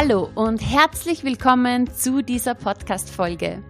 [0.00, 3.64] Hallo und herzlich willkommen zu dieser Podcast-Folge.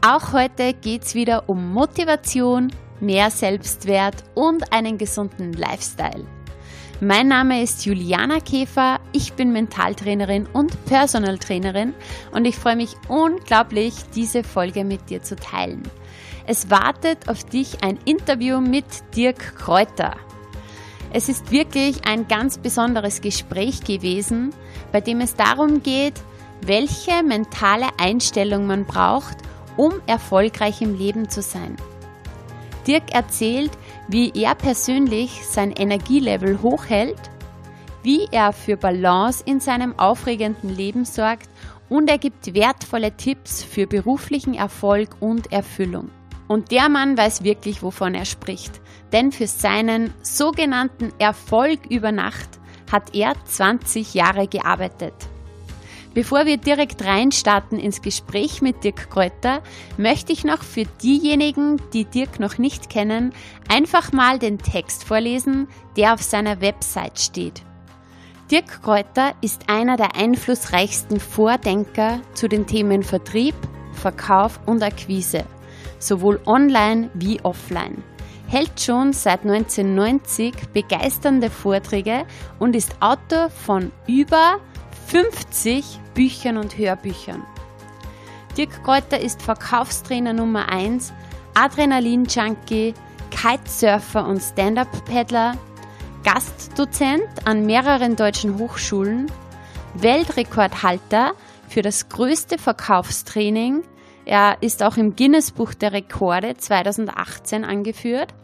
[0.00, 6.24] Auch heute geht es wieder um Motivation, mehr Selbstwert und einen gesunden Lifestyle.
[7.02, 11.92] Mein Name ist Juliana Käfer, ich bin Mentaltrainerin und Personal Trainerin
[12.32, 15.82] und ich freue mich unglaublich, diese Folge mit dir zu teilen.
[16.46, 20.16] Es wartet auf dich ein Interview mit Dirk Kräuter.
[21.12, 24.52] Es ist wirklich ein ganz besonderes Gespräch gewesen,
[24.92, 26.14] bei dem es darum geht,
[26.60, 29.38] welche mentale Einstellung man braucht,
[29.76, 31.76] um erfolgreich im Leben zu sein.
[32.86, 33.70] Dirk erzählt,
[34.08, 37.20] wie er persönlich sein Energielevel hochhält,
[38.02, 41.48] wie er für Balance in seinem aufregenden Leben sorgt
[41.88, 46.10] und er gibt wertvolle Tipps für beruflichen Erfolg und Erfüllung.
[46.48, 48.80] Und der Mann weiß wirklich, wovon er spricht.
[49.12, 52.48] Denn für seinen sogenannten Erfolg über Nacht
[52.90, 55.14] hat er 20 Jahre gearbeitet.
[56.14, 59.62] Bevor wir direkt reinstarten ins Gespräch mit Dirk Kräuter,
[59.98, 63.32] möchte ich noch für diejenigen, die Dirk noch nicht kennen,
[63.68, 67.62] einfach mal den Text vorlesen, der auf seiner Website steht.
[68.50, 73.54] Dirk Kräuter ist einer der einflussreichsten Vordenker zu den Themen Vertrieb,
[73.92, 75.44] Verkauf und Akquise
[75.98, 78.02] sowohl online wie offline.
[78.46, 82.24] Hält schon seit 1990 begeisternde Vorträge
[82.58, 84.58] und ist Autor von über
[85.08, 87.42] 50 Büchern und Hörbüchern.
[88.56, 91.12] Dirk Kräuter ist Verkaufstrainer Nummer 1,
[91.54, 92.94] Adrenalin-Junkie,
[93.30, 95.56] Kitesurfer und Stand-Up-Paddler,
[96.24, 99.30] Gastdozent an mehreren deutschen Hochschulen,
[99.94, 101.32] Weltrekordhalter
[101.68, 103.84] für das größte Verkaufstraining
[104.28, 108.34] er ist auch im Guinness-Buch der Rekorde 2018 angeführt.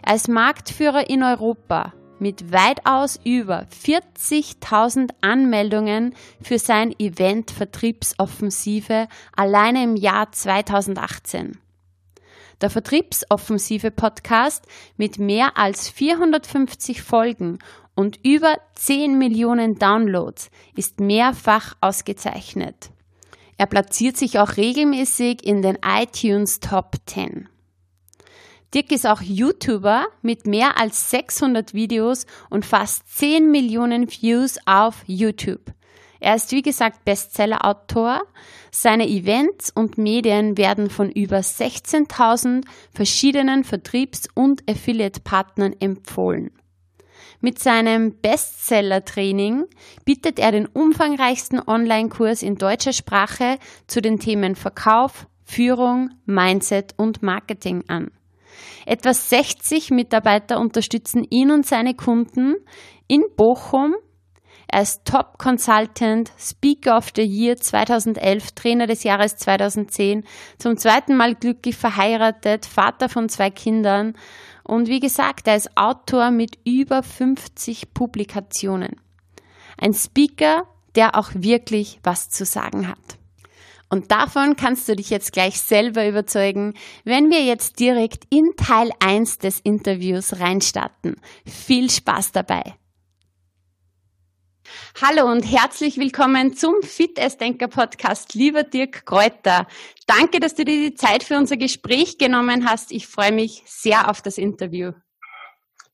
[0.00, 9.82] Er ist Marktführer in Europa mit weitaus über 40.000 Anmeldungen für sein Event Vertriebsoffensive alleine
[9.82, 11.58] im Jahr 2018.
[12.60, 17.58] Der Vertriebsoffensive Podcast mit mehr als 450 Folgen
[17.96, 22.92] und über 10 Millionen Downloads ist mehrfach ausgezeichnet.
[23.58, 27.48] Er platziert sich auch regelmäßig in den iTunes Top 10.
[28.72, 35.02] Dirk ist auch YouTuber mit mehr als 600 Videos und fast 10 Millionen Views auf
[35.06, 35.72] YouTube.
[36.20, 38.22] Er ist wie gesagt Bestseller-Autor.
[38.70, 46.50] Seine Events und Medien werden von über 16.000 verschiedenen Vertriebs- und Affiliate-Partnern empfohlen.
[47.40, 49.66] Mit seinem Bestseller-Training
[50.04, 57.22] bietet er den umfangreichsten Online-Kurs in deutscher Sprache zu den Themen Verkauf, Führung, Mindset und
[57.22, 58.10] Marketing an.
[58.86, 62.56] Etwa 60 Mitarbeiter unterstützen ihn und seine Kunden
[63.06, 63.94] in Bochum.
[64.66, 70.24] Er ist Top Consultant, Speaker of the Year 2011, Trainer des Jahres 2010,
[70.58, 74.14] zum zweiten Mal glücklich verheiratet, Vater von zwei Kindern
[74.68, 79.00] und wie gesagt, er ist Autor mit über 50 Publikationen.
[79.78, 80.64] Ein Speaker,
[80.94, 82.98] der auch wirklich was zu sagen hat.
[83.88, 86.74] Und davon kannst du dich jetzt gleich selber überzeugen,
[87.04, 91.16] wenn wir jetzt direkt in Teil 1 des Interviews reinstarten.
[91.46, 92.74] Viel Spaß dabei!
[95.00, 99.66] Hallo und herzlich willkommen zum Fit Denker Podcast, lieber Dirk Kräuter.
[100.06, 102.92] Danke, dass du dir die Zeit für unser Gespräch genommen hast.
[102.92, 104.92] Ich freue mich sehr auf das Interview.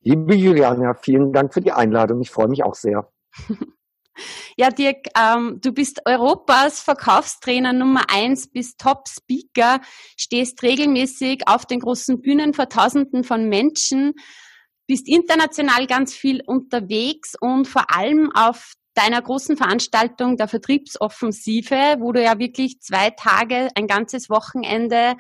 [0.01, 2.21] Liebe Juliana, vielen Dank für die Einladung.
[2.21, 3.11] Ich freue mich auch sehr.
[4.57, 9.81] Ja, Dirk, ähm, du bist Europas Verkaufstrainer Nummer eins, bist Top-Speaker,
[10.17, 14.13] stehst regelmäßig auf den großen Bühnen vor Tausenden von Menschen,
[14.87, 22.13] bist international ganz viel unterwegs und vor allem auf deiner großen Veranstaltung der Vertriebsoffensive, wo
[22.13, 25.17] du ja wirklich zwei Tage, ein ganzes Wochenende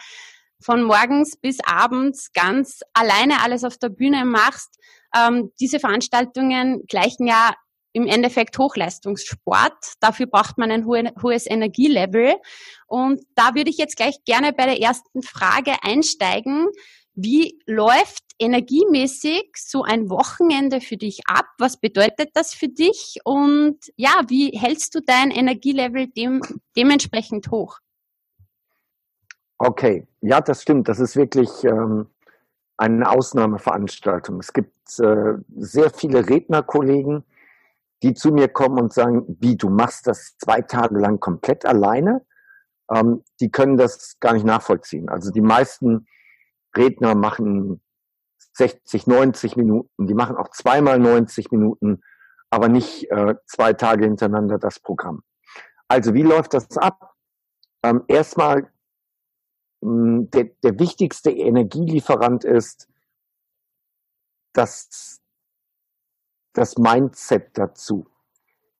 [0.62, 4.78] von morgens bis abends ganz alleine alles auf der Bühne machst.
[5.14, 7.54] Ähm, diese Veranstaltungen gleichen ja
[7.92, 9.94] im Endeffekt Hochleistungssport.
[10.00, 12.34] Dafür braucht man ein hohes Energielevel.
[12.86, 16.66] Und da würde ich jetzt gleich gerne bei der ersten Frage einsteigen.
[17.14, 21.46] Wie läuft energiemäßig so ein Wochenende für dich ab?
[21.58, 23.18] Was bedeutet das für dich?
[23.24, 26.42] Und ja, wie hältst du dein Energielevel dem,
[26.76, 27.78] dementsprechend hoch?
[29.58, 30.88] Okay, ja, das stimmt.
[30.88, 32.08] Das ist wirklich ähm,
[32.76, 34.40] eine Ausnahmeveranstaltung.
[34.40, 37.24] Es gibt äh, sehr viele Rednerkollegen,
[38.02, 42.26] die zu mir kommen und sagen, wie, du machst das zwei Tage lang komplett alleine?
[42.92, 45.08] Ähm, die können das gar nicht nachvollziehen.
[45.08, 46.06] Also die meisten
[46.76, 47.80] Redner machen
[48.54, 52.02] 60, 90 Minuten, die machen auch zweimal 90 Minuten,
[52.50, 55.22] aber nicht äh, zwei Tage hintereinander das Programm.
[55.88, 57.14] Also wie läuft das ab?
[57.82, 58.70] Ähm, erstmal,
[59.80, 62.88] mh, der, der wichtigste Energielieferant ist
[64.52, 65.20] das,
[66.52, 68.06] das Mindset dazu.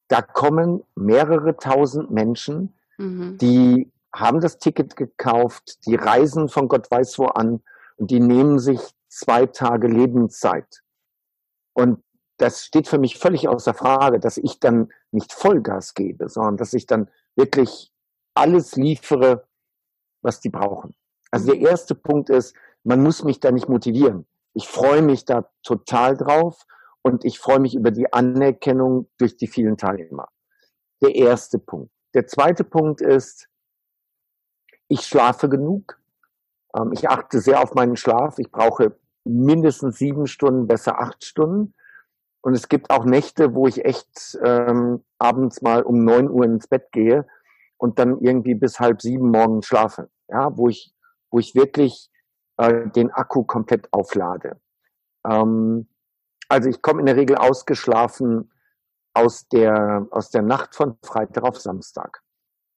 [0.09, 3.39] Da kommen mehrere tausend Menschen, Mhm.
[3.39, 7.61] die haben das Ticket gekauft, die reisen von Gott weiß wo an
[7.97, 10.83] und die nehmen sich zwei Tage Lebenszeit.
[11.75, 12.03] Und
[12.39, 16.73] das steht für mich völlig außer Frage, dass ich dann nicht Vollgas gebe, sondern dass
[16.73, 17.93] ich dann wirklich
[18.35, 19.47] alles liefere,
[20.23, 20.95] was die brauchen.
[21.31, 24.27] Also der erste Punkt ist, man muss mich da nicht motivieren.
[24.53, 26.65] Ich freue mich da total drauf
[27.03, 30.29] und ich freue mich über die Anerkennung durch die vielen Teilnehmer.
[31.03, 31.91] Der erste Punkt.
[32.15, 33.49] Der zweite Punkt ist,
[34.89, 36.01] ich schlafe genug.
[36.75, 38.39] Ähm, ich achte sehr auf meinen Schlaf.
[38.39, 41.75] Ich brauche mindestens sieben Stunden, besser acht Stunden.
[42.43, 46.69] Und es gibt auch Nächte, wo ich echt ähm, abends mal um neun Uhr ins
[46.69, 47.27] Bett gehe
[47.79, 50.11] und dann irgendwie bis halb sieben morgens schlafe.
[50.29, 50.95] Ja, wo ich,
[51.31, 52.11] wo ich wirklich
[52.59, 54.61] äh, den Akku komplett auflade.
[55.27, 55.89] Ähm,
[56.49, 58.53] also ich komme in der Regel ausgeschlafen
[59.15, 62.21] aus der, aus der Nacht von Freitag auf Samstag.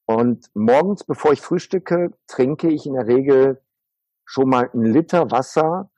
[0.06, 3.62] Und morgens, bevor ich frühstücke, trinke ich in der Regel
[4.28, 5.90] schon mal einen Liter Wasser,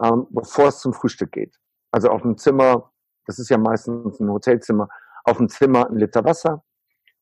[0.00, 1.58] ähm, bevor es zum Frühstück geht.
[1.90, 2.92] Also auf dem Zimmer,
[3.26, 4.88] das ist ja meistens ein Hotelzimmer,
[5.24, 6.62] auf dem Zimmer ein Liter Wasser.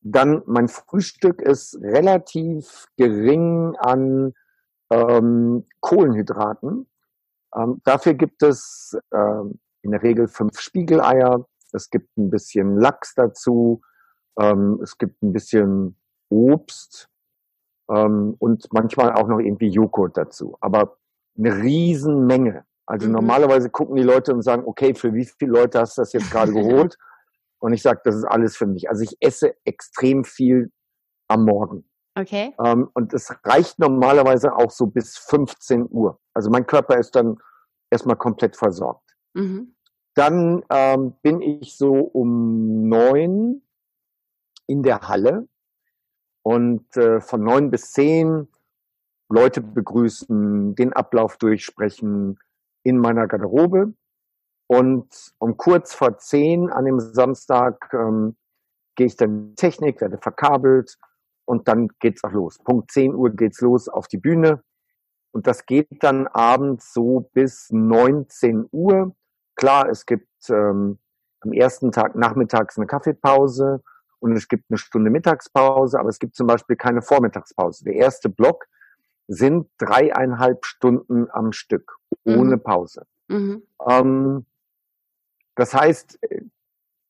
[0.01, 4.33] Dann mein Frühstück ist relativ gering an
[4.91, 6.89] ähm, Kohlenhydraten.
[7.55, 11.47] Ähm, dafür gibt es ähm, in der Regel fünf Spiegeleier.
[11.71, 13.81] Es gibt ein bisschen Lachs dazu.
[14.39, 15.97] Ähm, es gibt ein bisschen
[16.29, 17.10] Obst
[17.93, 20.57] ähm, und manchmal auch noch irgendwie Joghurt dazu.
[20.61, 20.97] Aber
[21.37, 22.65] eine Riesenmenge.
[22.85, 23.13] Also Mhm.
[23.13, 26.31] normalerweise gucken die Leute und sagen, okay, für wie viele Leute hast du das jetzt
[26.31, 26.97] gerade geholt?
[27.59, 28.89] Und ich sage, das ist alles für mich.
[28.89, 30.71] Also ich esse extrem viel
[31.27, 31.85] am Morgen.
[32.17, 32.55] Okay.
[32.63, 36.19] Ähm, und es reicht normalerweise auch so bis 15 Uhr.
[36.33, 37.37] Also mein Körper ist dann
[37.91, 39.15] erstmal komplett versorgt.
[39.33, 39.75] Mhm.
[40.15, 43.61] Dann ähm, bin ich so um neun
[44.67, 45.47] in der Halle
[46.43, 48.47] und äh, von neun bis zehn
[49.29, 52.39] Leute begrüßen, den Ablauf durchsprechen
[52.83, 53.93] in meiner Garderobe.
[54.67, 58.35] Und um kurz vor zehn an dem Samstag ähm,
[58.95, 60.97] gehe ich dann Technik, werde verkabelt
[61.45, 62.59] und dann geht's auch los.
[62.59, 64.63] Punkt 10 Uhr geht's los auf die Bühne.
[65.31, 69.15] Und das geht dann abends so bis 19 Uhr.
[69.55, 70.99] Klar, es gibt ähm,
[71.41, 73.81] am ersten Tag nachmittags eine Kaffeepause
[74.21, 77.83] und es gibt eine Stunde Mittagspause, aber es gibt zum Beispiel keine Vormittagspause.
[77.83, 78.67] Der erste Block
[79.27, 82.63] sind dreieinhalb Stunden am Stück, ohne Mhm.
[82.63, 83.05] Pause.
[83.27, 83.63] Mhm.
[83.87, 84.45] Ähm,
[85.55, 86.19] das heißt,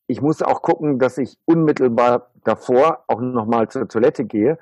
[0.08, 4.58] ich muss auch gucken, dass ich unmittelbar davor auch nochmal zur Toilette gehe,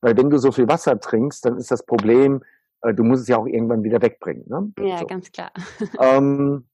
[0.00, 2.42] weil wenn du so viel Wasser trinkst, dann ist das Problem,
[2.82, 4.44] äh, du musst es ja auch irgendwann wieder wegbringen.
[4.48, 4.72] Ne?
[4.86, 5.06] Ja, So.
[5.06, 5.50] ganz klar.
[5.98, 6.66] Ähm,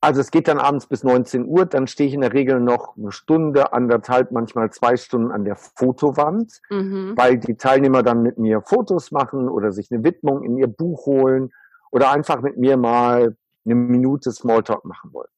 [0.00, 2.96] also es geht dann abends bis 19 Uhr, dann stehe ich in der Regel noch
[2.96, 7.14] eine Stunde, anderthalb, manchmal zwei Stunden an der Fotowand, Mhm.
[7.16, 11.06] weil die Teilnehmer dann mit mir Fotos machen oder sich eine Widmung in ihr Buch
[11.06, 11.50] holen
[11.90, 15.30] oder einfach mit mir mal eine Minute Smalltalk machen wollen.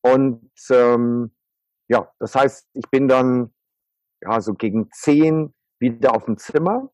[0.00, 1.32] Und ähm,
[1.88, 3.52] ja, das heißt, ich bin dann
[4.20, 6.90] ja so gegen zehn wieder auf dem Zimmer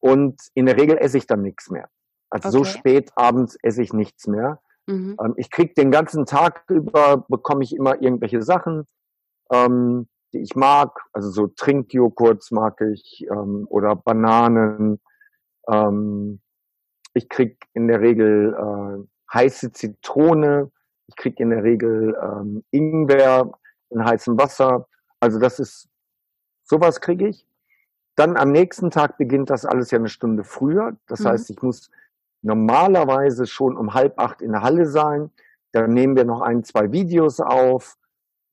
[0.00, 1.88] und in der Regel esse ich dann nichts mehr.
[2.30, 2.70] Also so Okay.
[2.78, 4.60] spät abends esse ich nichts mehr.
[4.90, 5.16] Mhm.
[5.22, 8.86] Ähm, ich krieg den ganzen Tag über, bekomme ich immer irgendwelche Sachen,
[9.52, 11.00] ähm, die ich mag.
[11.12, 15.00] Also so Trinkjoghurts mag ich ähm, oder Bananen.
[15.68, 16.40] Ähm,
[17.14, 20.70] ich krieg in der Regel äh, heiße Zitrone.
[21.06, 23.52] Ich krieg in der Regel ähm, Ingwer
[23.90, 24.86] in heißem Wasser.
[25.18, 25.88] Also das ist
[26.64, 27.46] sowas kriege ich.
[28.16, 30.96] Dann am nächsten Tag beginnt das alles ja eine Stunde früher.
[31.06, 31.28] Das Mhm.
[31.28, 31.90] heißt, ich muss
[32.42, 35.30] normalerweise schon um halb acht in der Halle sein.
[35.72, 37.96] Dann nehmen wir noch ein, zwei Videos auf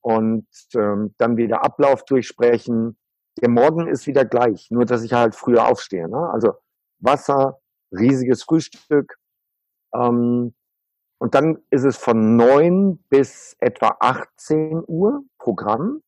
[0.00, 2.96] und ähm, dann wieder Ablauf durchsprechen.
[3.40, 6.08] Der Morgen ist wieder gleich, nur dass ich halt früher aufstehe.
[6.08, 6.30] Ne?
[6.30, 6.54] Also
[7.00, 7.60] Wasser,
[7.92, 9.18] riesiges Frühstück.
[9.94, 10.54] Ähm,
[11.20, 16.02] und dann ist es von neun bis etwa 18 Uhr Programm.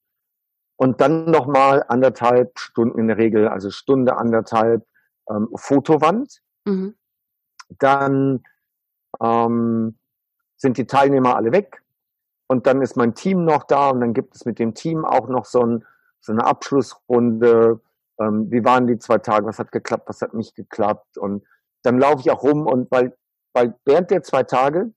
[0.77, 4.87] Und dann nochmal anderthalb Stunden in der Regel, also Stunde, anderthalb
[5.29, 6.95] ähm, Fotowand Mhm.
[7.79, 8.43] Dann
[9.21, 9.99] ähm,
[10.57, 11.83] sind die Teilnehmer alle weg
[12.47, 15.29] und dann ist mein Team noch da und dann gibt es mit dem Team auch
[15.29, 15.85] noch so, ein,
[16.21, 17.81] so eine Abschlussrunde.
[18.19, 19.47] Ähm, wie waren die zwei Tage?
[19.47, 20.09] Was hat geklappt?
[20.09, 21.17] Was hat nicht geklappt?
[21.17, 21.45] Und
[21.83, 23.17] dann laufe ich auch rum und weil,
[23.53, 24.93] weil während der zwei Tage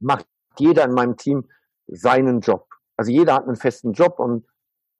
[0.00, 0.26] macht
[0.58, 1.48] jeder in meinem Team
[1.86, 2.68] seinen Job.
[2.96, 4.46] Also jeder hat einen festen Job und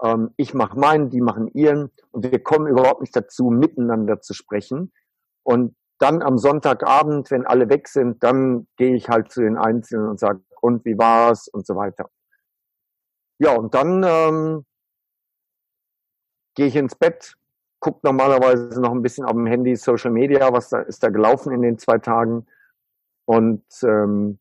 [0.03, 4.35] Ähm, ich mache meinen, die machen ihren und wir kommen überhaupt nicht dazu, miteinander zu
[4.35, 4.91] sprechen.
[5.45, 10.09] Und dann am Sonntagabend, wenn alle weg sind, dann gehe ich halt zu den Einzelnen
[10.09, 12.11] und sage, und wie war's und so weiter.
[13.39, 14.65] Ja, und dann ähm,
[16.55, 17.35] gehe ich ins Bett,
[17.81, 21.53] gucke normalerweise noch ein bisschen auf dem Handy Social Media, was da ist da gelaufen
[21.53, 22.47] in den zwei Tagen
[23.25, 24.39] und ähm,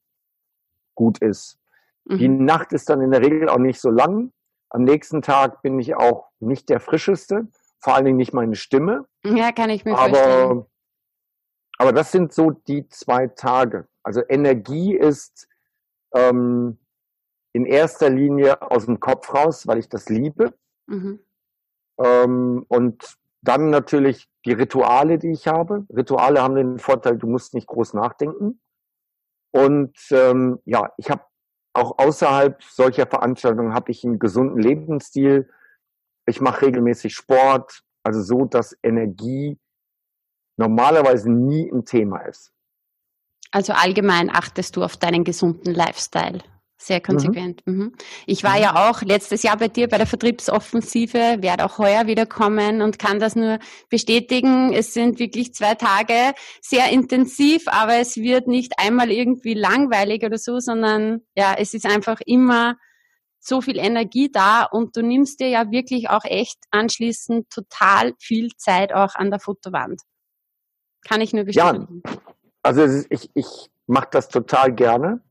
[0.96, 1.58] gut ist.
[2.06, 2.18] Mhm.
[2.18, 4.32] Die Nacht ist dann in der Regel auch nicht so lang.
[4.70, 7.48] Am nächsten Tag bin ich auch nicht der frischeste,
[7.80, 9.06] vor allen Dingen nicht meine Stimme.
[9.24, 10.66] Ja, kann ich mir aber, vorstellen.
[11.78, 13.88] Aber das sind so die zwei Tage.
[14.04, 15.48] Also Energie ist
[16.14, 16.78] ähm,
[17.54, 20.54] in erster Linie aus dem Kopf raus, weil ich das liebe.
[20.88, 21.20] Mhm.
[22.00, 25.86] Ähm, und dann natürlich die Rituale, die ich habe.
[25.90, 28.62] Rituale haben den Vorteil, du musst nicht groß nachdenken.
[29.52, 31.24] Und ähm, ja, ich habe
[31.74, 35.50] auch außerhalb solcher Veranstaltungen habe ich einen gesunden Lebensstil.
[36.26, 39.58] Ich mache regelmäßig Sport, also so, dass Energie
[40.58, 42.52] normalerweise nie ein Thema ist.
[43.52, 46.40] Also allgemein achtest du auf deinen gesunden Lifestyle.
[46.82, 47.04] Sehr mhm.
[47.04, 47.68] konsequent.
[47.68, 47.94] Mhm.
[48.26, 48.62] Ich war mhm.
[48.64, 52.98] ja auch letztes Jahr bei dir bei der Vertriebsoffensive, werde auch heuer wieder kommen und
[52.98, 54.74] kann das nur bestätigen.
[54.74, 60.40] Es sind wirklich zwei Tage sehr intensiv, aber es wird nicht einmal irgendwie langweilig oder
[60.40, 62.78] so, sondern ja, es ist einfach immer
[63.40, 68.50] so viel Energie da und du nimmst dir ja wirklich auch echt anschließend total viel
[68.58, 70.02] Zeit auch an der Fotowand.
[71.08, 72.04] Kann ich nur bestätigen.
[72.06, 72.12] Ja,
[72.64, 75.22] also ich, ich mache das total gerne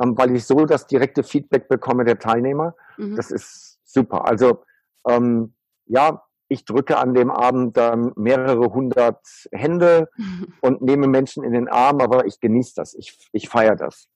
[0.00, 2.74] ähm, weil ich so das direkte Feedback bekomme der Teilnehmer.
[2.96, 3.16] Mhm.
[3.16, 4.26] Das ist super.
[4.26, 4.64] Also
[5.06, 5.54] ähm,
[5.86, 10.54] ja, ich drücke an dem Abend dann mehrere hundert Hände mhm.
[10.60, 12.94] und nehme Menschen in den Arm, aber ich genieße das.
[12.94, 14.08] Ich, ich feiere das.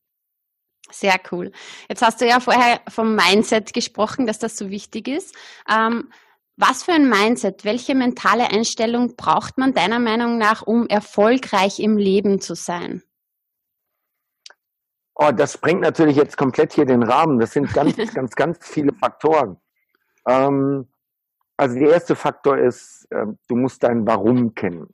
[0.90, 1.50] Sehr cool.
[1.88, 5.34] Jetzt hast du ja vorher vom Mindset gesprochen, dass das so wichtig ist.
[5.70, 6.10] Ähm,
[6.56, 11.96] was für ein Mindset, welche mentale Einstellung braucht man deiner Meinung nach, um erfolgreich im
[11.96, 13.02] Leben zu sein?
[15.16, 17.38] Oh, das sprengt natürlich jetzt komplett hier den Rahmen.
[17.38, 19.56] Das sind ganz, ganz, ganz viele Faktoren.
[20.28, 20.88] Ähm,
[21.56, 24.88] also der erste Faktor ist, äh, du musst dein Warum kennen.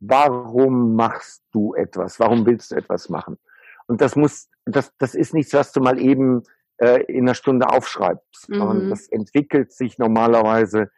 [0.00, 2.18] Warum machst du etwas?
[2.18, 3.38] Warum willst du etwas machen?
[3.86, 6.42] Und das muss, das, das ist nichts, was du mal eben
[6.82, 8.54] äh, in einer Stunde aufschreibst, mhm.
[8.54, 10.90] sondern das entwickelt sich normalerweise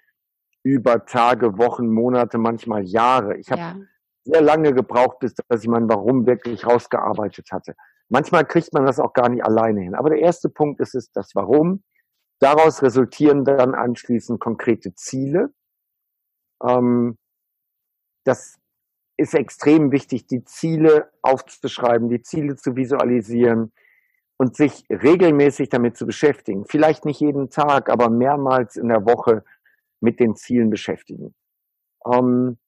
[0.63, 3.37] über Tage, Wochen, Monate, manchmal Jahre.
[3.37, 3.77] Ich habe ja.
[4.25, 7.75] sehr lange gebraucht, bis dass ich mein Warum wirklich rausgearbeitet hatte.
[8.09, 9.95] Manchmal kriegt man das auch gar nicht alleine hin.
[9.95, 11.85] Aber der erste Punkt ist es das Warum.
[12.41, 15.53] Daraus resultieren dann anschließend konkrete Ziele.
[16.67, 17.19] Ähm,
[18.25, 18.57] das
[19.19, 23.73] ist extrem wichtig, die Ziele aufzuschreiben, die Ziele zu visualisieren
[24.37, 26.65] und sich regelmäßig damit zu beschäftigen.
[26.67, 29.45] Vielleicht nicht jeden Tag, aber mehrmals in der Woche
[30.01, 31.35] mit den Zielen beschäftigen.
[32.13, 32.59] Ähm,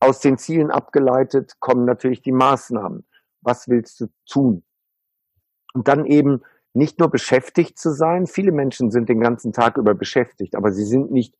[0.00, 3.06] aus den Zielen abgeleitet kommen natürlich die Maßnahmen
[3.46, 4.64] was willst du tun?
[5.72, 6.42] Und dann eben
[6.74, 8.26] nicht nur beschäftigt zu sein.
[8.26, 11.34] Viele Menschen sind den ganzen Tag über beschäftigt, aber sie sind nicht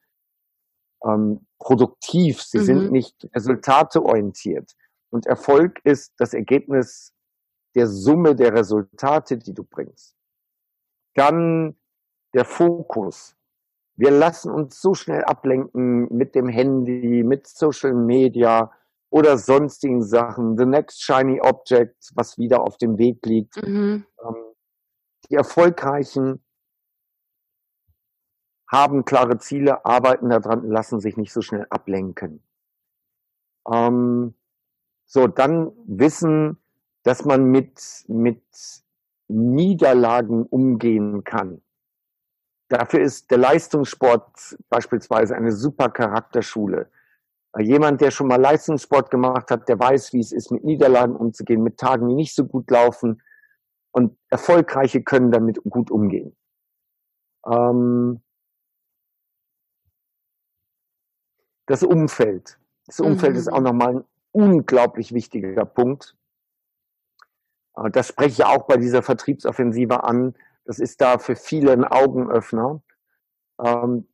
[1.04, 2.64] ähm, produktiv, sie mhm.
[2.64, 4.72] sind nicht resultateorientiert.
[5.10, 7.12] Und Erfolg ist das Ergebnis
[7.76, 10.16] der Summe der Resultate, die du bringst.
[11.14, 11.76] Dann
[12.35, 13.37] der Fokus.
[13.97, 18.73] Wir lassen uns so schnell ablenken mit dem Handy, mit Social Media,
[19.11, 20.59] oder sonstigen Sachen.
[20.59, 23.56] The next shiny object, was wieder auf dem Weg liegt.
[23.56, 24.04] Mhm.
[24.23, 24.35] Ähm,
[25.30, 26.45] die Erfolgreichen
[28.71, 32.42] haben klare Ziele, arbeiten daran, lassen sich nicht so schnell ablenken.
[33.71, 34.35] Ähm,
[35.06, 36.59] so, dann wissen,
[37.06, 38.42] dass man mit, mit
[39.28, 41.62] Niederlagen umgehen kann.
[42.68, 46.90] Dafür ist der Leistungssport beispielsweise eine super Charakterschule.
[47.60, 51.62] Jemand, der schon mal Leistungssport gemacht hat, der weiß, wie es ist, mit Niederlagen umzugehen,
[51.62, 53.22] mit Tagen, die nicht so gut laufen.
[53.92, 56.36] Und Erfolgreiche können damit gut umgehen.
[57.46, 58.20] Ähm
[61.66, 62.58] das Umfeld.
[62.86, 63.38] Das Umfeld mhm.
[63.38, 66.16] ist auch nochmal ein unglaublich wichtiger Punkt.
[67.76, 70.35] Äh, das spreche ich auch bei dieser Vertriebsoffensive an.
[70.64, 72.83] Das ist da für viele ein Augenöffner.
[73.62, 74.09] Ähm,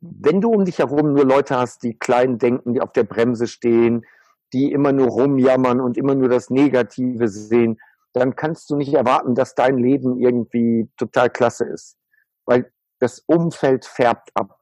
[0.00, 3.46] wenn du um dich herum nur Leute hast, die klein denken, die auf der Bremse
[3.46, 4.04] stehen,
[4.52, 7.78] die immer nur rumjammern und immer nur das Negative sehen,
[8.12, 11.96] dann kannst du nicht erwarten, dass dein Leben irgendwie total klasse ist.
[12.44, 12.70] Weil
[13.00, 14.58] das Umfeld färbt ab.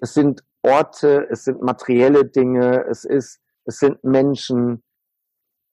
[0.00, 4.82] Es sind Orte, es sind materielle Dinge, es ist, es sind Menschen.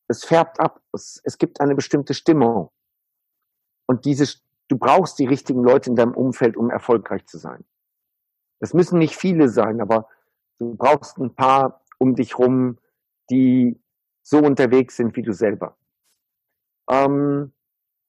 [0.08, 0.82] Es färbt ab.
[0.94, 2.72] Es, es gibt eine bestimmte Stimmung.
[3.88, 4.26] Und diese,
[4.68, 7.66] du brauchst die richtigen Leute in deinem Umfeld, um erfolgreich zu sein.
[8.60, 10.08] Es müssen nicht viele sein, aber
[10.58, 12.80] du brauchst ein paar um dich rum,
[13.30, 13.80] die
[14.24, 15.78] so unterwegs sind wie du selber.
[16.90, 17.54] Ähm,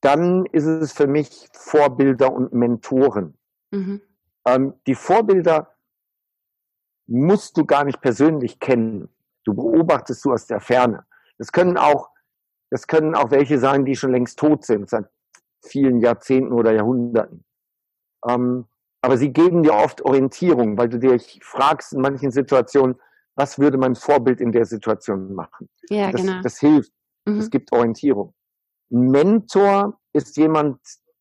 [0.00, 3.36] dann ist es für mich Vorbilder und Mentoren.
[3.70, 4.00] Mhm.
[4.46, 5.74] Ähm, die Vorbilder
[7.06, 9.08] musst du gar nicht persönlich kennen.
[9.44, 11.06] Du beobachtest du aus der Ferne.
[11.38, 12.10] Das können auch,
[12.70, 15.06] das können auch welche sein, die schon längst tot sind, seit
[15.64, 17.44] vielen Jahrzehnten oder Jahrhunderten.
[18.26, 18.66] Ähm,
[19.00, 22.96] aber sie geben dir oft Orientierung, weil du dich fragst in manchen Situationen,
[23.36, 25.68] was würde mein Vorbild in der Situation machen?
[25.88, 26.42] Ja, das, genau.
[26.42, 26.92] das hilft.
[27.24, 27.38] Mhm.
[27.38, 28.34] Es gibt Orientierung.
[28.90, 30.80] Mentor ist jemand,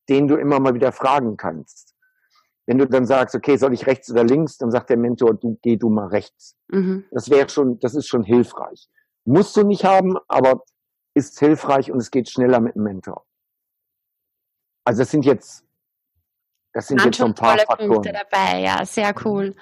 [0.10, 1.94] den du immer mal wieder fragen kannst.
[2.66, 5.58] Wenn du dann sagst, okay, soll ich rechts oder links, dann sagt der Mentor, du
[5.62, 6.58] geh du mal rechts.
[6.70, 7.06] Mhm.
[7.12, 8.90] Das wäre schon, das ist schon hilfreich.
[9.28, 10.64] Musst du nicht haben, aber
[11.14, 13.26] ist hilfreich und es geht schneller mit dem Mentor.
[14.86, 15.66] Also das sind jetzt,
[16.74, 17.90] das sind jetzt so ein paar Faktoren.
[17.90, 19.54] Punkte dabei, ja, sehr cool.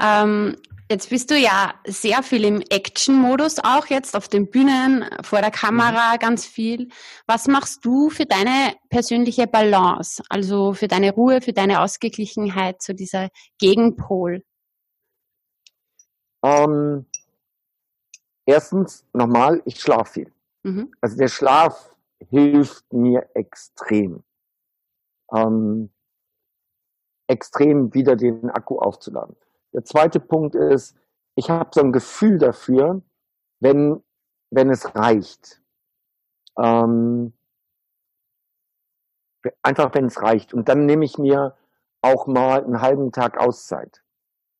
[0.00, 0.56] Ähm,
[0.88, 5.50] jetzt bist du ja sehr viel im Action-Modus auch jetzt auf den Bühnen, vor der
[5.50, 6.18] Kamera mhm.
[6.20, 6.88] ganz viel.
[7.26, 12.92] Was machst du für deine persönliche Balance, also für deine Ruhe, für deine Ausgeglichenheit, zu
[12.92, 14.44] so dieser Gegenpol?
[16.44, 17.09] Ähm,
[18.50, 20.32] erstens, nochmal, ich schlafe viel.
[20.62, 20.92] Mhm.
[21.00, 21.96] Also der Schlaf
[22.28, 24.22] hilft mir extrem.
[25.32, 25.90] Ähm,
[27.28, 29.36] extrem wieder den Akku aufzuladen.
[29.72, 30.96] Der zweite Punkt ist,
[31.36, 33.02] ich habe so ein Gefühl dafür,
[33.60, 34.02] wenn,
[34.50, 35.62] wenn es reicht.
[36.58, 37.32] Ähm,
[39.62, 40.52] einfach wenn es reicht.
[40.52, 41.56] Und dann nehme ich mir
[42.02, 44.02] auch mal einen halben Tag Auszeit.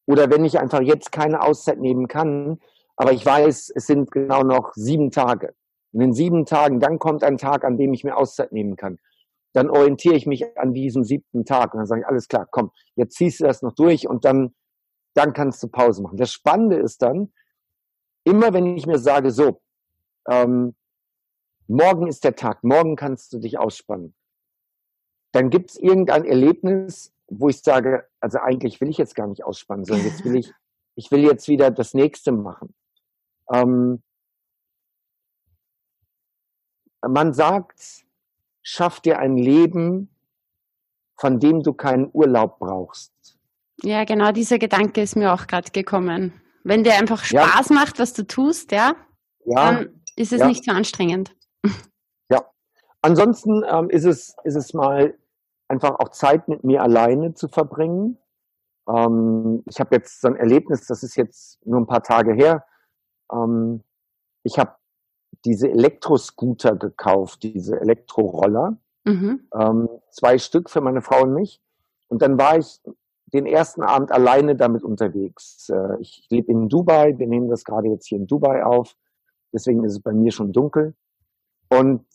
[0.06, 2.60] Oder wenn ich einfach jetzt keine Auszeit nehmen kann,
[3.00, 5.54] aber ich weiß, es sind genau noch sieben Tage.
[5.92, 8.98] In den sieben Tagen, dann kommt ein Tag, an dem ich mir Auszeit nehmen kann.
[9.54, 12.70] Dann orientiere ich mich an diesem siebten Tag und dann sage ich, alles klar, komm,
[12.96, 14.54] jetzt ziehst du das noch durch und dann
[15.14, 16.18] dann kannst du Pause machen.
[16.18, 17.32] Das Spannende ist dann,
[18.24, 19.62] immer wenn ich mir sage, so,
[20.28, 20.74] ähm,
[21.66, 24.14] morgen ist der Tag, morgen kannst du dich ausspannen,
[25.32, 29.44] dann gibt es irgendein Erlebnis, wo ich sage, also eigentlich will ich jetzt gar nicht
[29.44, 30.52] ausspannen, sondern jetzt will ich,
[30.96, 32.74] ich will jetzt wieder das nächste machen.
[33.52, 34.02] Ähm,
[37.06, 38.04] man sagt,
[38.62, 40.14] schaff dir ein Leben,
[41.18, 43.12] von dem du keinen Urlaub brauchst.
[43.82, 46.40] Ja, genau dieser Gedanke ist mir auch gerade gekommen.
[46.64, 47.74] Wenn dir einfach Spaß ja.
[47.74, 48.94] macht, was du tust, ja,
[49.44, 49.72] ja.
[49.72, 50.46] dann ist es ja.
[50.46, 51.34] nicht so anstrengend.
[52.30, 52.44] Ja.
[53.02, 55.14] Ansonsten ähm, ist es ist es mal
[55.68, 58.18] einfach auch Zeit mit mir alleine zu verbringen.
[58.88, 62.64] Ähm, ich habe jetzt so ein Erlebnis, das ist jetzt nur ein paar Tage her.
[63.32, 63.82] Ähm,
[64.42, 64.74] ich habe
[65.44, 68.76] diese Elektroscooter gekauft, diese Elektroroller.
[69.04, 69.48] Mhm.
[69.54, 71.60] Ähm, zwei Stück für meine Frau und mich.
[72.08, 72.80] Und dann war ich
[73.32, 75.68] den ersten Abend alleine damit unterwegs.
[75.68, 78.96] Äh, ich lebe in Dubai, wir nehmen das gerade jetzt hier in Dubai auf,
[79.52, 80.94] deswegen ist es bei mir schon dunkel.
[81.68, 82.06] Und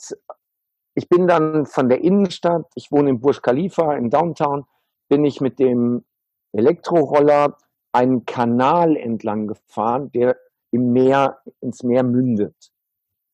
[0.94, 4.66] ich bin dann von der Innenstadt, ich wohne in Burj Khalifa in Downtown,
[5.10, 6.04] bin ich mit dem
[6.52, 7.58] Elektroroller
[7.92, 10.38] einen Kanal entlang gefahren, der
[10.76, 12.56] im Meer, ins Meer mündet.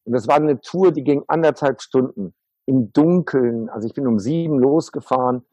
[0.06, 2.34] Und das war eine Tour, die ging anderthalb Stunden
[2.65, 3.69] im Dunkeln.
[3.69, 5.45] Also ich bin um sieben losgefahren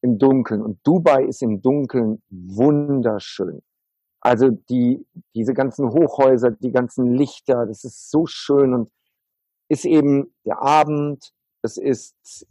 [0.00, 0.62] im Dunkeln.
[0.62, 3.62] Und Dubai ist im Dunkeln wunderschön.
[4.20, 8.90] Also die, diese ganzen Hochhäuser, die ganzen Lichter, das ist so schön und
[9.68, 12.46] ist eben der Abend, es ist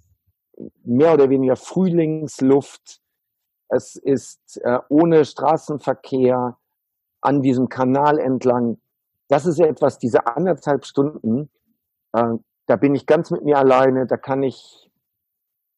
[0.83, 3.01] mehr oder weniger Frühlingsluft,
[3.69, 6.57] es ist äh, ohne Straßenverkehr
[7.23, 8.77] an diesem Kanal entlang.
[9.29, 11.49] Das ist etwas, diese anderthalb Stunden,
[12.13, 12.33] äh,
[12.65, 14.89] da bin ich ganz mit mir alleine, da kann ich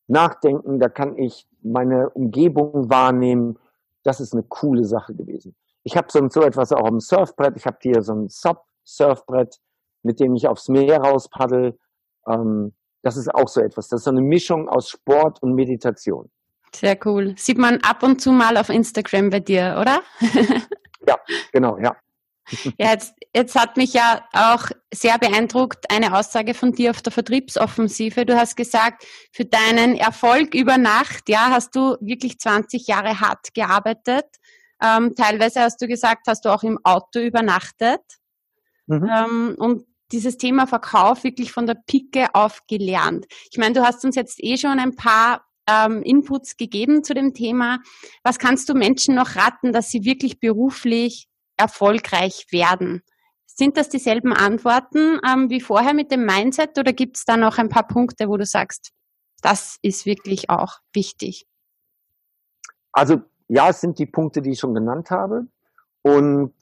[0.07, 3.57] nachdenken, da kann ich meine Umgebung wahrnehmen.
[4.03, 5.55] Das ist eine coole Sache gewesen.
[5.83, 7.55] Ich habe so, so etwas auch am Surfbrett.
[7.55, 9.59] Ich habe hier so ein Sub-Surfbrett,
[10.03, 11.77] mit dem ich aufs Meer rauspaddel.
[12.27, 13.87] Ähm, das ist auch so etwas.
[13.87, 16.29] Das ist so eine Mischung aus Sport und Meditation.
[16.75, 17.33] Sehr cool.
[17.37, 20.01] Sieht man ab und zu mal auf Instagram bei dir, oder?
[21.07, 21.17] ja,
[21.51, 21.95] genau, ja.
[22.77, 27.11] Ja, jetzt, jetzt hat mich ja auch sehr beeindruckt eine Aussage von dir auf der
[27.11, 28.25] Vertriebsoffensive.
[28.25, 33.53] Du hast gesagt, für deinen Erfolg über Nacht, ja, hast du wirklich 20 Jahre hart
[33.53, 34.25] gearbeitet.
[34.81, 38.01] Ähm, teilweise hast du gesagt, hast du auch im Auto übernachtet.
[38.87, 39.09] Mhm.
[39.11, 43.25] Ähm, und dieses Thema Verkauf wirklich von der Pike auf gelernt.
[43.51, 47.33] Ich meine, du hast uns jetzt eh schon ein paar ähm, Inputs gegeben zu dem
[47.33, 47.79] Thema.
[48.23, 53.03] Was kannst du Menschen noch raten, dass sie wirklich beruflich erfolgreich werden?
[53.45, 57.57] Sind das dieselben Antworten ähm, wie vorher mit dem Mindset oder gibt es da noch
[57.57, 58.91] ein paar Punkte, wo du sagst,
[59.41, 61.47] das ist wirklich auch wichtig?
[62.91, 65.47] Also ja, es sind die Punkte, die ich schon genannt habe.
[66.01, 66.53] Und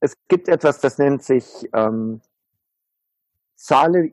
[0.00, 2.20] es gibt etwas, das nennt sich ähm,
[3.62, 4.12] zahle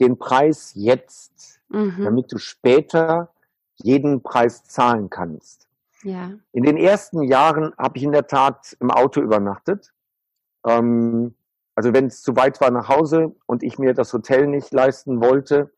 [0.00, 2.04] den Preis jetzt, mhm.
[2.04, 3.32] damit du später
[3.76, 5.68] jeden Preis zahlen kannst.
[6.02, 6.32] Ja.
[6.52, 9.92] In den ersten Jahren habe ich in der Tat im Auto übernachtet.
[10.66, 11.34] Ähm,
[11.74, 15.20] also wenn es zu weit war nach Hause und ich mir das Hotel nicht leisten
[15.20, 15.72] wollte,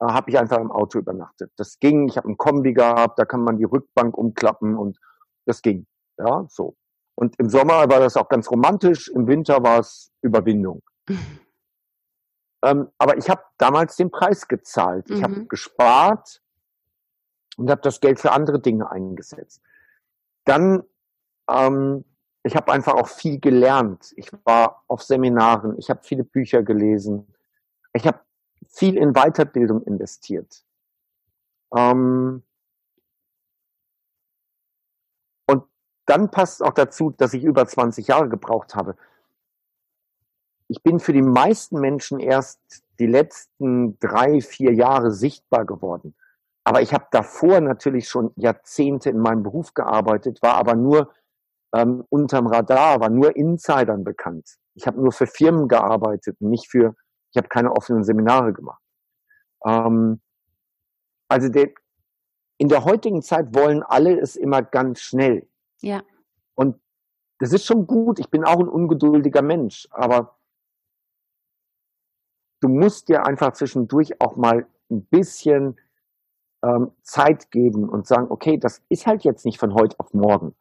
[0.00, 1.52] äh, habe ich einfach im Auto übernachtet.
[1.56, 2.08] Das ging.
[2.08, 4.98] Ich habe ein Kombi gehabt, da kann man die Rückbank umklappen und
[5.46, 5.86] das ging.
[6.18, 6.76] Ja, so.
[7.14, 10.82] Und im Sommer war das auch ganz romantisch, im Winter war es Überwindung.
[12.62, 15.08] ähm, aber ich habe damals den Preis gezahlt.
[15.08, 15.16] Mhm.
[15.16, 16.42] Ich habe gespart
[17.56, 19.62] und habe das Geld für andere Dinge eingesetzt.
[20.44, 20.82] Dann,
[21.48, 22.04] ähm,
[22.42, 24.12] ich habe einfach auch viel gelernt.
[24.16, 27.34] Ich war auf Seminaren, ich habe viele Bücher gelesen,
[27.92, 28.20] ich habe
[28.68, 30.64] viel in Weiterbildung investiert.
[31.76, 32.42] Ähm,
[35.46, 35.64] und
[36.06, 38.96] dann passt auch dazu, dass ich über 20 Jahre gebraucht habe.
[40.70, 42.60] Ich bin für die meisten Menschen erst
[43.00, 46.14] die letzten drei, vier Jahre sichtbar geworden.
[46.62, 51.12] Aber ich habe davor natürlich schon Jahrzehnte in meinem Beruf gearbeitet, war aber nur
[51.74, 54.58] ähm, unterm Radar, war nur Insidern bekannt.
[54.76, 56.94] Ich habe nur für Firmen gearbeitet, nicht für
[57.32, 58.82] ich habe keine offenen Seminare gemacht.
[59.66, 60.20] Ähm,
[61.28, 61.70] also der,
[62.58, 65.48] in der heutigen Zeit wollen alle es immer ganz schnell.
[65.80, 66.02] Ja.
[66.54, 66.80] Und
[67.40, 68.20] das ist schon gut.
[68.20, 70.36] Ich bin auch ein ungeduldiger Mensch, aber
[72.60, 75.78] du musst dir einfach zwischendurch auch mal ein bisschen
[76.62, 80.54] ähm, Zeit geben und sagen, okay, das ist halt jetzt nicht von heute auf morgen.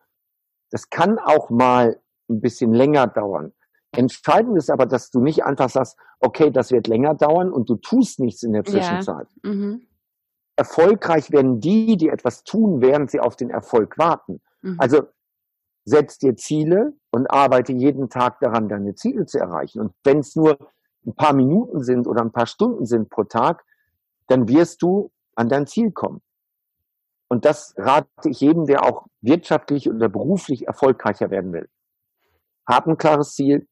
[0.72, 3.54] Das kann auch mal ein bisschen länger dauern.
[3.92, 7.76] Entscheidend ist aber, dass du nicht einfach sagst, okay, das wird länger dauern und du
[7.76, 9.28] tust nichts in der Zwischenzeit.
[9.44, 9.52] Ja.
[9.52, 9.82] Mhm.
[10.56, 14.42] Erfolgreich werden die, die etwas tun, während sie auf den Erfolg warten.
[14.62, 14.76] Mhm.
[14.78, 15.04] Also
[15.86, 19.80] setz dir Ziele und arbeite jeden Tag daran, deine Ziele zu erreichen.
[19.82, 20.58] Und wenn es nur
[21.06, 23.64] ein paar Minuten sind oder ein paar Stunden sind pro Tag,
[24.28, 26.22] dann wirst du an dein Ziel kommen.
[27.30, 31.70] Und das rate ich jedem, der auch wirtschaftlich oder beruflich erfolgreicher werden will.
[32.68, 33.68] Hab ein klares Ziel,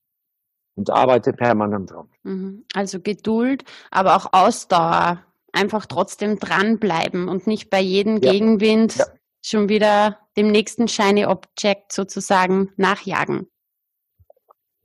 [0.77, 2.07] und arbeite permanent dran.
[2.23, 2.65] Mhm.
[2.73, 5.23] Also Geduld, aber auch Ausdauer.
[5.53, 8.31] Einfach trotzdem dranbleiben und nicht bei jedem ja.
[8.31, 9.05] Gegenwind ja.
[9.41, 13.47] schon wieder dem nächsten Shiny Object sozusagen nachjagen.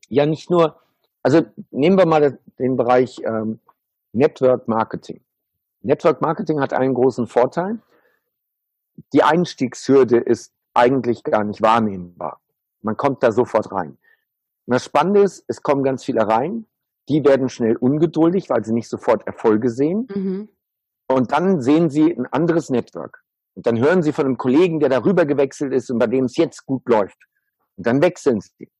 [0.08, 0.80] Ja, nicht nur,
[1.22, 3.60] also nehmen wir mal den Bereich ähm,
[4.12, 5.20] Network Marketing.
[5.82, 7.78] Network Marketing hat einen großen Vorteil.
[9.12, 12.40] Die Einstiegshürde ist eigentlich gar nicht wahrnehmbar.
[12.82, 13.98] Man kommt da sofort rein.
[14.66, 16.66] Und das Spannende ist, es kommen ganz viele rein,
[17.08, 20.08] die werden schnell ungeduldig, weil sie nicht sofort Erfolge sehen.
[20.14, 20.48] Mhm.
[21.08, 23.22] Und dann sehen sie ein anderes Network.
[23.54, 26.36] Und dann hören sie von einem Kollegen, der darüber gewechselt ist und bei dem es
[26.36, 27.18] jetzt gut läuft.
[27.76, 28.70] Und dann wechseln sie.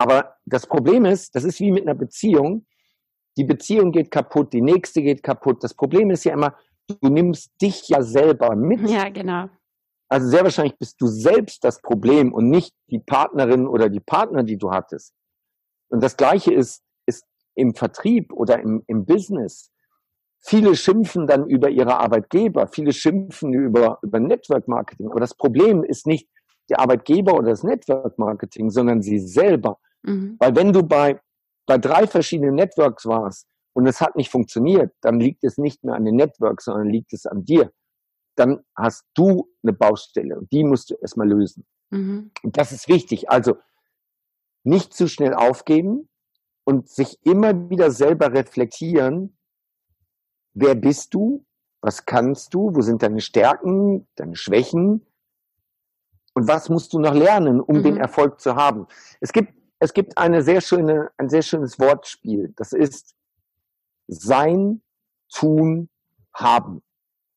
[0.00, 2.64] Aber das Problem ist, das ist wie mit einer Beziehung.
[3.36, 5.62] Die Beziehung geht kaputt, die nächste geht kaputt.
[5.62, 6.56] Das Problem ist ja immer,
[6.88, 8.88] du nimmst dich ja selber mit.
[8.88, 9.50] Ja, genau.
[10.08, 14.42] Also sehr wahrscheinlich bist du selbst das Problem und nicht die Partnerin oder die Partner,
[14.42, 15.12] die du hattest.
[15.90, 19.70] Und das Gleiche ist, ist im Vertrieb oder im, im Business.
[20.38, 25.10] Viele schimpfen dann über ihre Arbeitgeber, viele schimpfen über, über Network Marketing.
[25.10, 26.26] Aber das Problem ist nicht
[26.70, 29.78] der Arbeitgeber oder das Network Marketing, sondern sie selber.
[30.02, 30.36] Mhm.
[30.38, 31.20] Weil wenn du bei,
[31.66, 35.94] bei drei verschiedenen Networks warst und es hat nicht funktioniert, dann liegt es nicht mehr
[35.94, 37.72] an den Networks, sondern liegt es an dir
[38.40, 41.66] dann hast du eine Baustelle und die musst du erstmal lösen.
[41.90, 42.30] Mhm.
[42.42, 43.30] Und das ist wichtig.
[43.30, 43.56] Also
[44.64, 46.08] nicht zu schnell aufgeben
[46.64, 49.36] und sich immer wieder selber reflektieren,
[50.54, 51.44] wer bist du,
[51.82, 55.06] was kannst du, wo sind deine Stärken, deine Schwächen
[56.34, 57.82] und was musst du noch lernen, um mhm.
[57.82, 58.86] den Erfolg zu haben.
[59.20, 62.52] Es gibt, es gibt eine sehr schöne, ein sehr schönes Wortspiel.
[62.56, 63.16] Das ist
[64.06, 64.82] sein,
[65.32, 65.88] tun,
[66.34, 66.82] haben.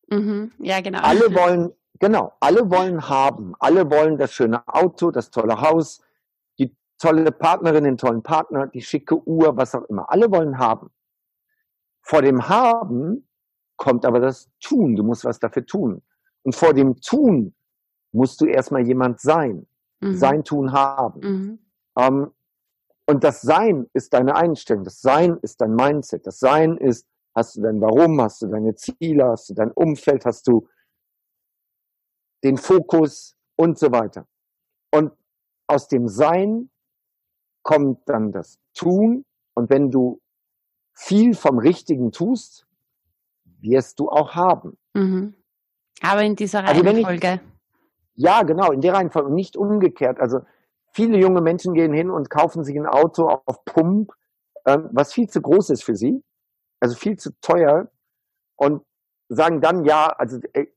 [0.10, 0.52] Mhm.
[0.60, 1.00] Ja, genau.
[1.00, 3.54] Alle wollen, genau, alle wollen haben.
[3.60, 6.02] Alle wollen das schöne Auto, das tolle Haus,
[6.60, 10.12] die tolle Partnerin, den tollen Partner, die schicke Uhr, was auch immer.
[10.12, 10.92] Alle wollen haben.
[12.02, 13.26] Vor dem Haben
[13.78, 14.98] kommt aber das Tun.
[14.98, 16.02] Du musst was dafür tun.
[16.44, 17.56] Und vor dem Tun
[18.12, 19.66] musst du erstmal jemand sein.
[20.02, 20.16] Mhm.
[20.16, 21.20] Sein Tun haben.
[21.22, 21.60] Mhm.
[21.98, 22.32] Ähm,
[23.06, 24.84] und das Sein ist deine Einstellung.
[24.84, 26.26] Das Sein ist dein Mindset.
[26.26, 28.22] Das Sein ist Hast du dein Warum?
[28.22, 29.26] Hast du deine Ziele?
[29.26, 30.26] Hast du dein Umfeld?
[30.26, 30.68] Hast du
[32.44, 34.28] den Fokus und so weiter?
[34.92, 35.12] Und
[35.68, 36.70] aus dem Sein
[37.64, 39.26] kommt dann das Tun.
[39.56, 40.22] Und wenn du
[40.94, 42.68] viel vom Richtigen tust,
[43.62, 44.78] wirst du auch haben.
[44.94, 45.36] Mhm.
[46.02, 47.30] Aber in dieser Reihenfolge.
[47.30, 47.44] Also
[48.16, 50.20] Ja, genau, in der Reihenfolge und nicht umgekehrt.
[50.20, 50.42] Also
[50.94, 54.12] viele junge Menschen gehen hin und kaufen sich ein Auto auf Pump,
[54.66, 56.24] ähm, was viel zu groß ist für sie,
[56.80, 57.90] also viel zu teuer
[58.56, 58.84] und
[59.30, 60.74] sagen dann, ja, also ey,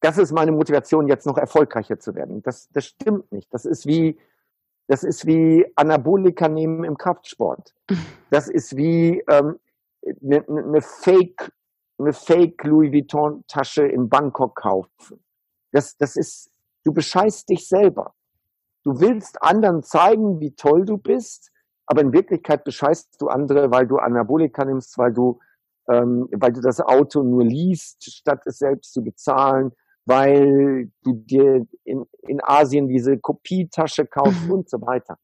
[0.00, 2.42] das ist meine Motivation, jetzt noch erfolgreicher zu werden.
[2.42, 3.52] Das, das stimmt nicht.
[3.54, 4.18] Das ist wie,
[4.88, 7.74] das ist wie Anabolika nehmen im Kraftsport.
[8.30, 9.58] Das ist wie ähm,
[10.22, 11.52] eine, eine Fake,
[11.98, 15.22] eine Fake Louis Vuitton Tasche in Bangkok kaufen.
[15.70, 16.51] Das, das ist,
[16.84, 18.14] du bescheißt dich selber.
[18.84, 21.50] Du willst anderen zeigen, wie toll du bist,
[21.86, 25.38] aber in Wirklichkeit bescheißt du andere, weil du Anabolika nimmst, weil du,
[25.88, 29.72] ähm, weil du das Auto nur liest, statt es selbst zu bezahlen,
[30.04, 34.52] weil du dir in, in Asien diese Kopietasche kaufst mhm.
[34.52, 35.16] und so weiter.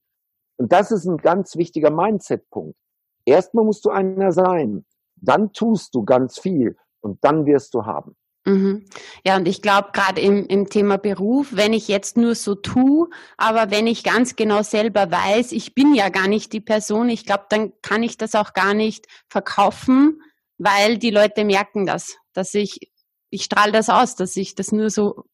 [0.56, 2.76] Und das ist ein ganz wichtiger Mindset-Punkt.
[3.24, 4.84] Erstmal musst du einer sein,
[5.16, 8.16] dann tust du ganz viel und dann wirst du haben.
[8.48, 8.86] Mhm.
[9.24, 13.08] Ja, und ich glaube, gerade im, im Thema Beruf, wenn ich jetzt nur so tue,
[13.36, 17.26] aber wenn ich ganz genau selber weiß, ich bin ja gar nicht die Person, ich
[17.26, 20.22] glaube, dann kann ich das auch gar nicht verkaufen,
[20.56, 22.90] weil die Leute merken das, dass ich
[23.30, 25.24] ich strahle das aus, dass ich das nur so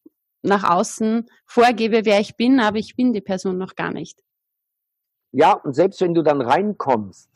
[0.42, 4.20] nach außen vorgebe, wer ich bin, aber ich bin die Person noch gar nicht.
[5.30, 7.30] Ja, und selbst wenn du dann reinkommst,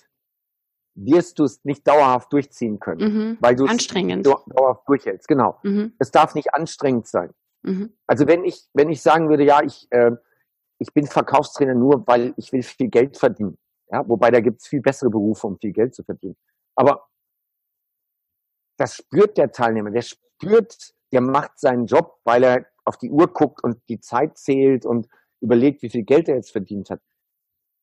[1.05, 3.37] wirst du es nicht dauerhaft durchziehen können, mhm.
[3.41, 5.29] weil du es dauerhaft durchhältst.
[5.29, 5.59] Genau.
[5.63, 5.95] Mhm.
[5.99, 7.31] Es darf nicht anstrengend sein.
[7.63, 7.93] Mhm.
[8.07, 10.13] Also wenn ich wenn ich sagen würde, ja, ich äh,
[10.79, 13.59] ich bin Verkaufstrainer nur, weil ich will viel Geld verdienen.
[13.91, 16.37] Ja, wobei da gibt es viel bessere Berufe, um viel Geld zu verdienen.
[16.75, 17.09] Aber
[18.77, 19.91] das spürt der Teilnehmer.
[19.91, 24.39] Der spürt, der macht seinen Job, weil er auf die Uhr guckt und die Zeit
[24.39, 25.09] zählt und
[25.41, 27.01] überlegt, wie viel Geld er jetzt verdient hat.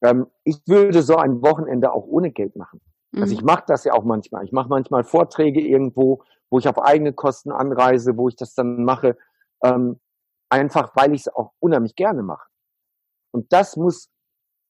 [0.02, 2.82] Ähm, ich würde so ein Wochenende auch ohne Geld machen.
[3.16, 3.40] Also mhm.
[3.40, 4.44] Ich mache das ja auch manchmal.
[4.44, 8.84] Ich mache manchmal Vorträge irgendwo, wo ich auf eigene Kosten anreise, wo ich das dann
[8.84, 9.18] mache,
[9.64, 10.00] ähm,
[10.50, 12.48] einfach weil ich es auch unheimlich gerne mache.
[13.32, 14.10] Und das muss,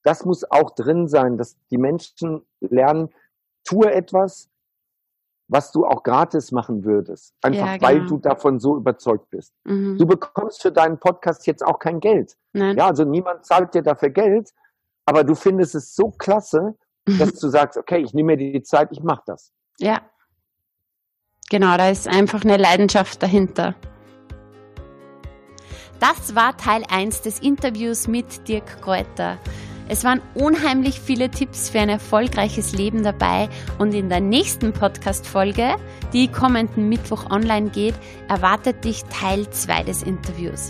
[0.03, 3.09] das muss auch drin sein, dass die Menschen lernen,
[3.63, 4.49] tue etwas,
[5.47, 7.35] was du auch gratis machen würdest.
[7.41, 7.87] Einfach ja, genau.
[7.87, 9.53] weil du davon so überzeugt bist.
[9.63, 9.97] Mhm.
[9.97, 12.35] Du bekommst für deinen Podcast jetzt auch kein Geld.
[12.53, 12.77] Nein.
[12.77, 14.51] Ja, also niemand zahlt dir dafür Geld,
[15.05, 18.89] aber du findest es so klasse, dass du sagst, okay, ich nehme mir die Zeit,
[18.91, 19.51] ich mache das.
[19.79, 20.01] Ja.
[21.49, 23.75] Genau, da ist einfach eine Leidenschaft dahinter.
[25.99, 29.37] Das war Teil 1 des Interviews mit Dirk Kräuter.
[29.87, 35.75] Es waren unheimlich viele Tipps für ein erfolgreiches Leben dabei und in der nächsten Podcast-Folge,
[36.11, 37.93] die kommenden Mittwoch online geht,
[38.27, 40.69] erwartet dich Teil 2 des Interviews.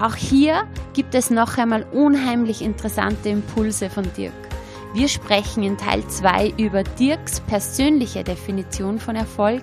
[0.00, 4.49] Auch hier gibt es noch einmal unheimlich interessante Impulse von Dirk.
[4.92, 9.62] Wir sprechen in Teil 2 über Dirks persönliche Definition von Erfolg,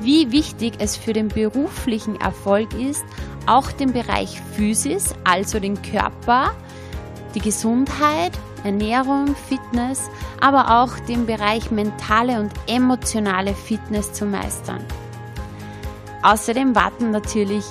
[0.00, 3.04] wie wichtig es für den beruflichen Erfolg ist,
[3.46, 6.50] auch den Bereich Physis, also den Körper,
[7.34, 8.32] die Gesundheit,
[8.64, 14.84] Ernährung, Fitness, aber auch den Bereich mentale und emotionale Fitness zu meistern.
[16.22, 17.64] Außerdem warten natürlich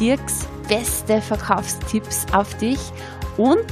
[0.00, 2.80] Dirks beste Verkaufstipps auf dich
[3.36, 3.64] und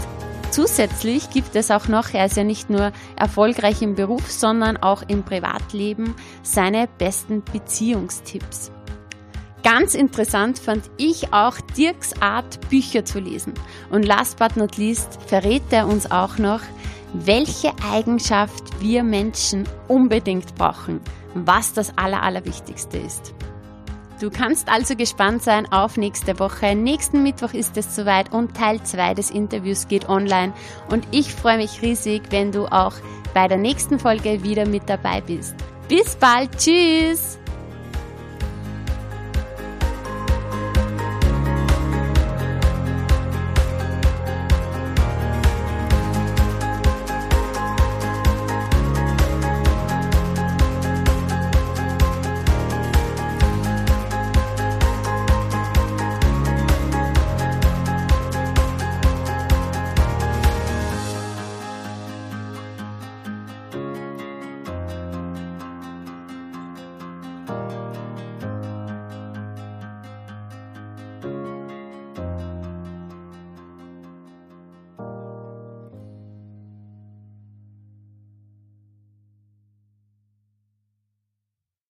[0.50, 5.02] zusätzlich gibt es auch noch, er ist ja nicht nur erfolgreich im Beruf, sondern auch
[5.06, 8.72] im Privatleben, seine besten Beziehungstipps.
[9.62, 13.52] Ganz interessant fand ich auch Dirks Art, Bücher zu lesen.
[13.90, 16.62] Und last but not least verrät er uns auch noch,
[17.12, 21.00] welche Eigenschaft wir Menschen unbedingt brauchen,
[21.34, 23.34] was das Aller, Allerwichtigste ist.
[24.20, 26.74] Du kannst also gespannt sein auf nächste Woche.
[26.74, 30.52] Nächsten Mittwoch ist es soweit und Teil 2 des Interviews geht online.
[30.90, 32.92] Und ich freue mich riesig, wenn du auch
[33.32, 35.54] bei der nächsten Folge wieder mit dabei bist.
[35.88, 37.38] Bis bald, tschüss!